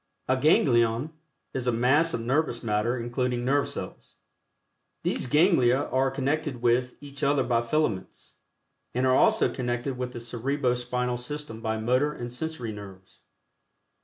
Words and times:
(A 0.27 0.35
ganglion 0.35 1.11
is 1.53 1.67
a 1.67 1.71
mass 1.71 2.15
of 2.15 2.21
nervous 2.21 2.63
matter 2.63 2.97
including 2.99 3.45
nerve 3.45 3.69
cells.) 3.69 4.15
These 5.03 5.27
ganglia 5.27 5.77
are 5.91 6.09
connected 6.09 6.59
with 6.63 6.95
each 7.01 7.21
other 7.23 7.43
by 7.43 7.61
filaments, 7.61 8.33
and 8.95 9.05
are 9.05 9.15
also 9.15 9.47
connected 9.53 9.99
with 9.99 10.13
the 10.13 10.19
Cerebro 10.19 10.73
Spinal 10.73 11.17
System 11.17 11.61
by 11.61 11.77
motor 11.77 12.13
and 12.13 12.33
sensory 12.33 12.71
nerves. 12.71 13.21